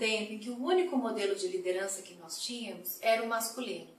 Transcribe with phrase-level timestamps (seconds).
[0.00, 3.90] tempo em que o único modelo de liderança que nós tínhamos era o masculino.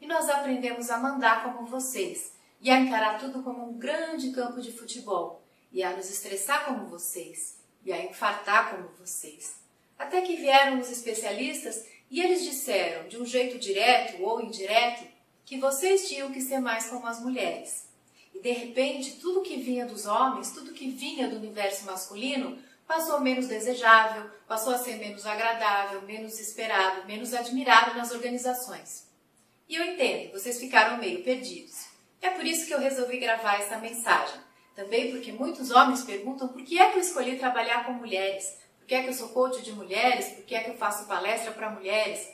[0.00, 4.62] E nós aprendemos a mandar como vocês e a encarar tudo como um grande campo
[4.62, 9.60] de futebol e a nos estressar como vocês e a infartar como vocês.
[9.98, 15.06] Até que vieram os especialistas e eles disseram, de um jeito direto ou indireto,
[15.44, 17.88] que vocês tinham que ser mais como as mulheres.
[18.34, 22.58] E de repente, tudo que vinha dos homens, tudo que vinha do universo masculino,
[22.90, 29.06] passou menos desejável, passou a ser menos agradável, menos esperado, menos admirado nas organizações.
[29.68, 31.86] E eu entendo, vocês ficaram meio perdidos.
[32.20, 34.40] É por isso que eu resolvi gravar essa mensagem.
[34.74, 38.86] Também porque muitos homens perguntam por que é que eu escolhi trabalhar com mulheres, por
[38.88, 41.52] que é que eu sou coach de mulheres, por que é que eu faço palestra
[41.52, 42.28] para mulheres.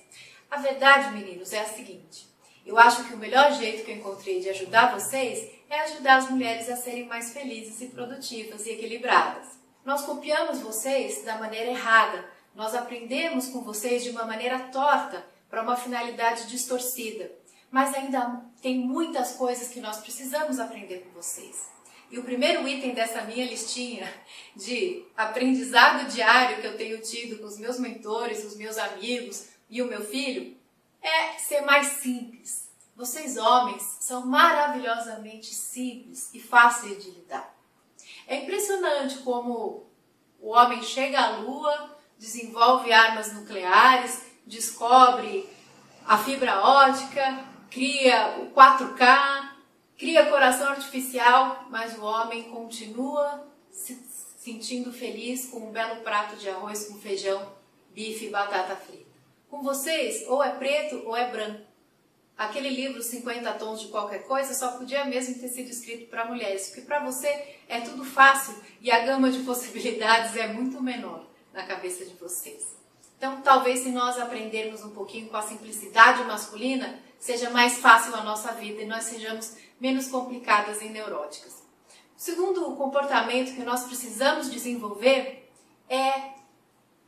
[0.50, 2.26] A verdade, meninos, é a seguinte:
[2.64, 6.30] eu acho que o melhor jeito que eu encontrei de ajudar vocês é ajudar as
[6.30, 9.65] mulheres a serem mais felizes e produtivas e equilibradas.
[9.86, 15.62] Nós copiamos vocês da maneira errada, nós aprendemos com vocês de uma maneira torta para
[15.62, 17.30] uma finalidade distorcida.
[17.70, 21.68] Mas ainda tem muitas coisas que nós precisamos aprender com vocês.
[22.10, 24.12] E o primeiro item dessa minha listinha
[24.56, 29.80] de aprendizado diário que eu tenho tido com os meus mentores, os meus amigos e
[29.82, 30.56] o meu filho
[31.00, 32.68] é ser mais simples.
[32.96, 37.55] Vocês, homens, são maravilhosamente simples e fáceis de lidar.
[38.26, 39.86] É impressionante como
[40.40, 45.48] o homem chega à Lua, desenvolve armas nucleares, descobre
[46.06, 49.50] a fibra ótica, cria o 4K,
[49.96, 53.94] cria coração artificial, mas o homem continua se
[54.38, 57.52] sentindo feliz com um belo prato de arroz com feijão,
[57.90, 59.06] bife e batata frita.
[59.50, 61.75] Com vocês, ou é preto ou é branco.
[62.36, 66.66] Aquele livro 50 tons de qualquer coisa só podia mesmo ter sido escrito para mulheres,
[66.66, 67.28] porque para você
[67.66, 72.76] é tudo fácil e a gama de possibilidades é muito menor na cabeça de vocês.
[73.16, 78.22] Então, talvez se nós aprendermos um pouquinho com a simplicidade masculina, seja mais fácil a
[78.22, 81.64] nossa vida e nós sejamos menos complicadas e neuróticas.
[82.16, 85.50] O segundo comportamento que nós precisamos desenvolver
[85.88, 86.36] é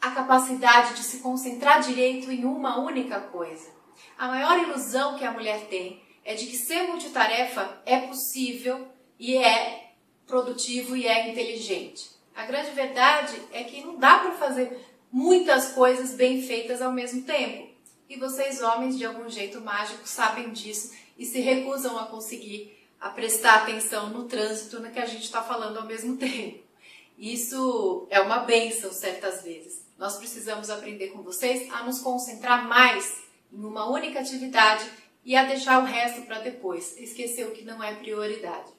[0.00, 3.77] a capacidade de se concentrar direito em uma única coisa.
[4.16, 8.88] A maior ilusão que a mulher tem é de que ser multitarefa é possível
[9.18, 9.92] e é
[10.26, 12.10] produtivo e é inteligente.
[12.34, 14.78] A grande verdade é que não dá para fazer
[15.10, 17.68] muitas coisas bem feitas ao mesmo tempo.
[18.08, 23.10] E vocês, homens, de algum jeito mágico, sabem disso e se recusam a conseguir a
[23.10, 26.62] prestar atenção no trânsito no que a gente está falando ao mesmo tempo.
[27.18, 29.84] Isso é uma benção certas vezes.
[29.98, 34.88] Nós precisamos aprender com vocês a nos concentrar mais em uma única atividade
[35.24, 38.72] e a deixar o resto para depois, esquecer o que não é prioridade.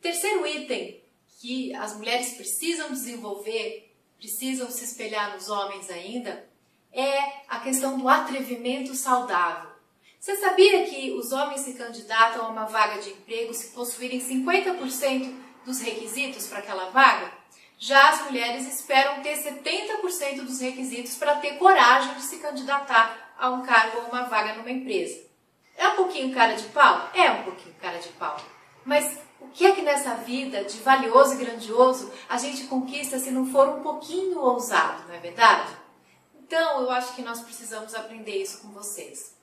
[0.00, 1.02] Terceiro item
[1.40, 6.48] que as mulheres precisam desenvolver, precisam se espelhar nos homens ainda,
[6.92, 9.70] é a questão do atrevimento saudável.
[10.18, 15.34] Você sabia que os homens se candidatam a uma vaga de emprego se possuírem 50%
[15.64, 17.32] dos requisitos para aquela vaga?
[17.78, 23.50] Já as mulheres esperam ter 70% dos requisitos para ter coragem de se candidatar a
[23.50, 25.26] um cargo ou uma vaga numa empresa.
[25.76, 27.08] É um pouquinho cara de pau?
[27.14, 28.36] É um pouquinho cara de pau.
[28.84, 33.30] Mas o que é que nessa vida de valioso e grandioso a gente conquista se
[33.30, 35.72] não for um pouquinho ousado, não é verdade?
[36.34, 39.37] Então eu acho que nós precisamos aprender isso com vocês.